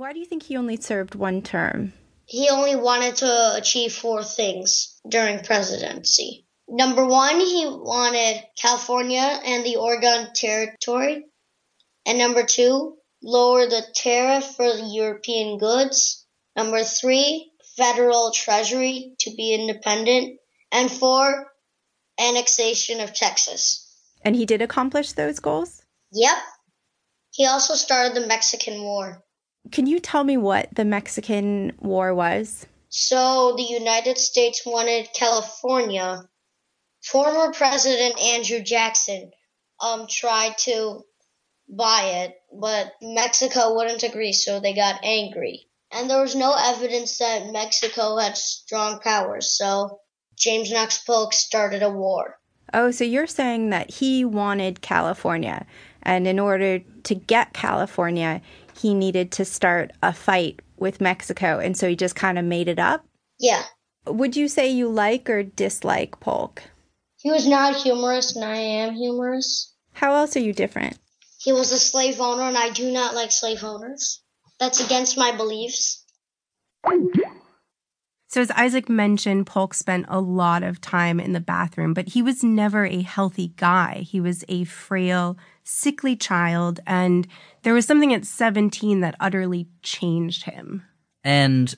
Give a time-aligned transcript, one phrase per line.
[0.00, 1.92] Why do you think he only served one term?
[2.24, 6.46] He only wanted to achieve four things during presidency.
[6.66, 11.26] Number one, he wanted California and the Oregon Territory.
[12.06, 16.24] And number two, lower the tariff for the European goods.
[16.56, 20.38] Number three, federal treasury to be independent.
[20.72, 21.52] And four,
[22.18, 23.86] annexation of Texas.
[24.22, 25.82] And he did accomplish those goals?
[26.12, 26.38] Yep.
[27.32, 29.22] He also started the Mexican War.
[29.70, 32.66] Can you tell me what the Mexican War was?
[32.88, 36.28] So the United States wanted California.
[37.04, 39.30] Former President Andrew Jackson
[39.80, 41.04] um tried to
[41.68, 45.66] buy it, but Mexico wouldn't agree, so they got angry.
[45.92, 50.00] And there was no evidence that Mexico had strong powers, so
[50.36, 52.38] James Knox Polk started a war.
[52.72, 55.66] Oh, so you're saying that he wanted California,
[56.02, 58.40] and in order to get California,
[58.78, 62.68] he needed to start a fight with Mexico, and so he just kind of made
[62.68, 63.04] it up?
[63.38, 63.62] Yeah.
[64.06, 66.62] Would you say you like or dislike Polk?
[67.16, 69.74] He was not humorous, and I am humorous.
[69.92, 70.98] How else are you different?
[71.38, 74.22] He was a slave owner, and I do not like slave owners.
[74.58, 76.04] That's against my beliefs.
[78.30, 82.22] So, as Isaac mentioned, Polk spent a lot of time in the bathroom, but he
[82.22, 84.06] was never a healthy guy.
[84.08, 87.26] He was a frail, sickly child, and
[87.64, 90.84] there was something at 17 that utterly changed him.
[91.24, 91.74] And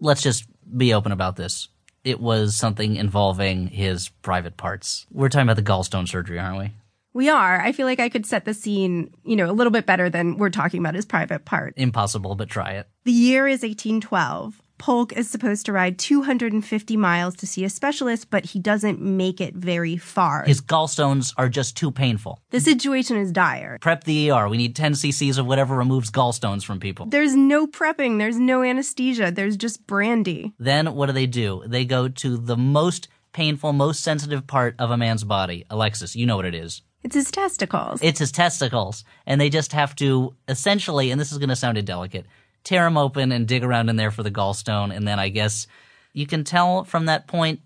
[0.00, 0.46] let's just
[0.78, 1.68] be open about this.
[2.04, 5.06] It was something involving his private parts.
[5.12, 6.70] We're talking about the gallstone surgery, aren't we?
[7.12, 7.60] We are.
[7.60, 10.38] I feel like I could set the scene, you know, a little bit better than
[10.38, 11.74] we're talking about his private part.
[11.76, 12.88] Impossible, but try it.
[13.04, 14.62] The year is 1812.
[14.80, 19.38] Polk is supposed to ride 250 miles to see a specialist, but he doesn't make
[19.38, 20.42] it very far.
[20.44, 22.40] His gallstones are just too painful.
[22.48, 23.78] the situation is dire.
[23.78, 24.48] Prep the ER.
[24.48, 27.04] We need 10 cc's of whatever removes gallstones from people.
[27.04, 30.54] There's no prepping, there's no anesthesia, there's just brandy.
[30.58, 31.62] Then what do they do?
[31.66, 35.66] They go to the most painful, most sensitive part of a man's body.
[35.68, 36.80] Alexis, you know what it is.
[37.02, 38.00] It's his testicles.
[38.02, 39.04] It's his testicles.
[39.26, 42.24] And they just have to essentially, and this is going to sound indelicate,
[42.64, 44.94] tear them open and dig around in there for the gallstone.
[44.94, 45.66] And then I guess
[46.12, 47.60] you can tell from that point,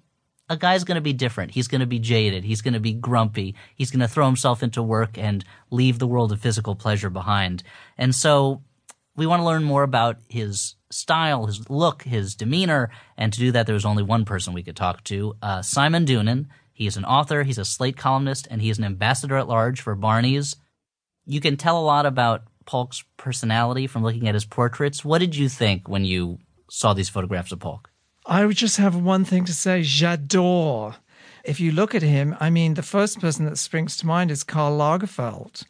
[0.48, 1.52] a guy's going to be different.
[1.52, 2.44] He's going to be jaded.
[2.44, 3.54] He's going to be grumpy.
[3.74, 7.62] He's going to throw himself into work and leave the world of physical pleasure behind.
[7.96, 8.62] And so
[9.16, 12.90] we want to learn more about his style, his look, his demeanor.
[13.16, 16.04] And to do that, there was only one person we could talk to, uh, Simon
[16.04, 16.46] Doonan.
[16.72, 20.56] He's an author, he's a Slate columnist, and he's an ambassador at large for Barney's.
[21.24, 25.04] You can tell a lot about Polk's personality from looking at his portraits.
[25.04, 26.38] What did you think when you
[26.70, 27.90] saw these photographs of Polk?
[28.26, 30.96] I would just have one thing to say j'adore.
[31.44, 34.42] If you look at him, I mean, the first person that springs to mind is
[34.44, 35.64] Karl Lagerfeld,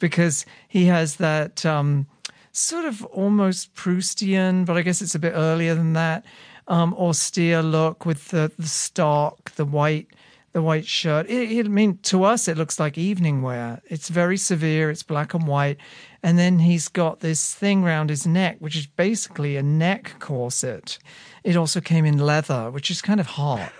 [0.00, 2.08] because he has that um,
[2.50, 6.24] sort of almost Proustian, but I guess it's a bit earlier than that,
[6.66, 10.08] um, austere look with the, the stock, the white
[10.52, 11.28] the white shirt.
[11.28, 13.80] It, it, I mean, to us, it looks like evening wear.
[13.86, 14.90] It's very severe.
[14.90, 15.78] It's black and white,
[16.22, 20.98] and then he's got this thing round his neck, which is basically a neck corset.
[21.44, 23.72] It also came in leather, which is kind of hot.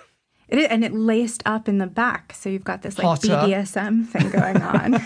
[0.48, 3.28] It is, and it laced up in the back, so you've got this like Hotter.
[3.28, 5.00] BDSM thing going on.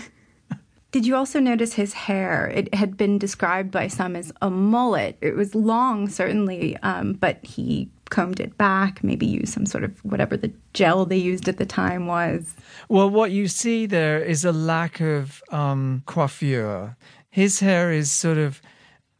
[0.91, 2.47] Did you also notice his hair?
[2.55, 5.19] It had been described by some as a mullet.
[5.21, 9.99] It was long, certainly, um, but he combed it back, maybe used some sort of
[10.05, 12.55] whatever the gel they used at the time was.
[12.89, 16.97] Well, what you see there is a lack of um, coiffure.
[17.31, 18.63] His hair is sort of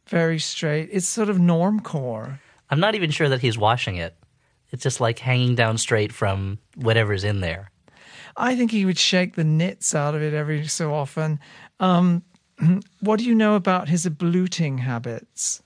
[0.07, 0.87] very straight.
[0.93, 2.39] It's sort of normcore.
[2.69, 4.15] I'm not even sure that he's washing it.
[4.71, 7.71] It's just like hanging down straight from whatever's in there.
[8.37, 11.39] I think he would shake the nits out of it every so often.
[11.81, 12.23] Um,
[13.01, 15.61] what do you know about his abluting habits?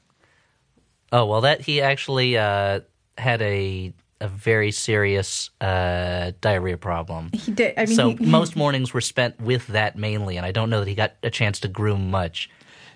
[1.12, 2.82] Oh well, that he actually uh,
[3.20, 7.30] had a a very serious uh, diarrhea problem.
[7.34, 7.74] He did.
[7.78, 10.80] I mean, so he, most mornings were spent with that mainly, and I don't know
[10.80, 12.50] that he got a chance to groom much.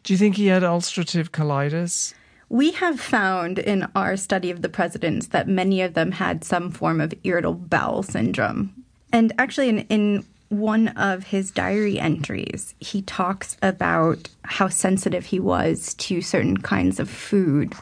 [0.03, 2.13] Do you think he had ulcerative colitis?
[2.49, 6.71] We have found in our study of the presidents that many of them had some
[6.71, 8.73] form of irritable bowel syndrome.
[9.11, 15.39] And actually, in, in one of his diary entries, he talks about how sensitive he
[15.39, 17.73] was to certain kinds of food.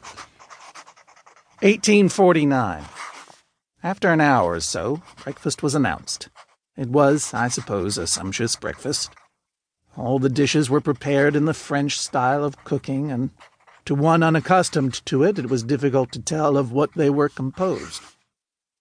[1.62, 2.84] 1849.
[3.84, 6.28] After an hour or so, breakfast was announced.
[6.76, 9.12] It was, I suppose, a sumptuous breakfast.
[9.96, 13.30] All the dishes were prepared in the French style of cooking, and
[13.86, 18.02] to one unaccustomed to it, it was difficult to tell of what they were composed.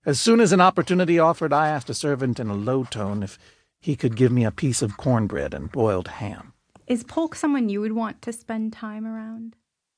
[0.06, 3.38] As soon as an opportunity offered, I asked a servant in a low tone if
[3.79, 6.55] he could give me a piece of cornbread and boiled ham.
[6.87, 9.55] Is Polk someone you would want to spend time around?